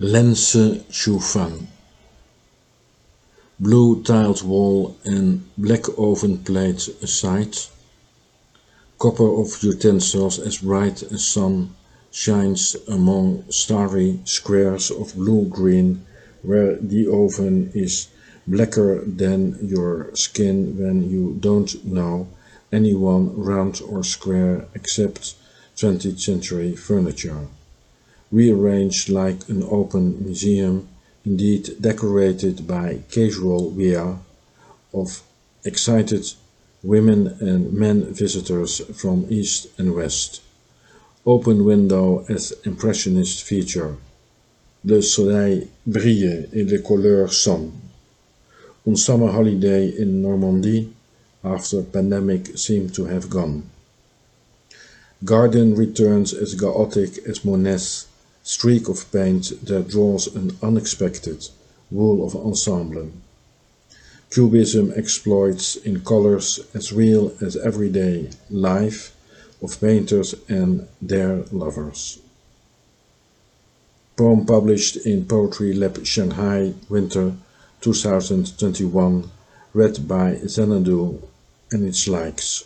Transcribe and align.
Lense 0.00 0.84
Choufan. 0.92 1.66
Blue 3.58 4.00
tiled 4.04 4.44
wall 4.44 4.96
and 5.04 5.42
black 5.58 5.86
oven 5.98 6.38
plate 6.38 6.88
aside. 7.02 7.56
Copper 9.00 9.28
of 9.40 9.60
utensils 9.60 10.38
as 10.38 10.58
bright 10.58 11.02
as 11.02 11.24
sun 11.26 11.74
shines 12.12 12.76
among 12.86 13.42
starry 13.50 14.20
squares 14.22 14.92
of 14.92 15.16
blue-green 15.16 16.06
where 16.42 16.76
the 16.76 17.08
oven 17.08 17.72
is 17.74 18.06
blacker 18.46 19.02
than 19.04 19.58
your 19.60 20.14
skin 20.14 20.78
when 20.78 21.10
you 21.10 21.36
don't 21.40 21.84
know 21.84 22.28
anyone 22.70 23.36
round 23.36 23.82
or 23.88 24.04
square 24.04 24.64
except 24.76 25.34
20th 25.76 26.20
century 26.20 26.76
furniture 26.76 27.48
rearranged 28.30 29.08
like 29.08 29.48
an 29.48 29.62
open 29.70 30.22
museum, 30.24 30.88
indeed 31.24 31.70
decorated 31.80 32.66
by 32.66 33.00
casual 33.10 33.70
wear 33.70 34.16
of 34.92 35.22
excited 35.64 36.24
women 36.82 37.26
and 37.40 37.72
men 37.72 38.12
visitors 38.12 38.80
from 39.00 39.26
east 39.28 39.66
and 39.78 39.94
west. 39.94 40.40
Open 41.26 41.64
window 41.64 42.24
as 42.28 42.52
impressionist 42.64 43.42
feature. 43.42 43.96
Le 44.84 45.02
soleil 45.02 45.68
brille 45.86 46.46
et 46.52 46.64
les 46.70 46.82
couleurs 46.82 47.32
sont. 47.32 47.72
On 48.86 48.96
summer 48.96 49.30
holiday 49.32 49.88
in 49.88 50.22
Normandy 50.22 50.92
after 51.44 51.82
pandemic 51.82 52.56
seemed 52.56 52.94
to 52.94 53.04
have 53.06 53.28
gone. 53.28 53.68
Garden 55.24 55.74
returns 55.74 56.32
as 56.32 56.54
chaotic 56.54 57.18
as 57.26 57.44
Monet's 57.44 58.06
streak 58.48 58.88
of 58.88 59.12
paint 59.12 59.52
that 59.66 59.90
draws 59.90 60.26
an 60.34 60.56
unexpected 60.62 61.46
wool 61.90 62.26
of 62.26 62.34
ensemble. 62.34 63.10
Cubism 64.30 64.90
exploits 64.96 65.76
in 65.76 66.00
colors 66.00 66.58
as 66.74 66.90
real 66.90 67.30
as 67.42 67.56
everyday 67.56 68.30
life 68.48 69.14
of 69.62 69.78
painters 69.78 70.34
and 70.48 70.88
their 71.02 71.44
lovers. 71.52 72.20
Poem 74.16 74.46
published 74.46 74.96
in 74.96 75.26
Poetry 75.26 75.74
Lab 75.74 76.06
Shanghai, 76.06 76.72
Winter 76.88 77.34
2021, 77.82 79.30
read 79.74 80.08
by 80.08 80.38
Xanadu 80.46 81.22
and 81.70 81.84
its 81.84 82.08
likes. 82.08 82.64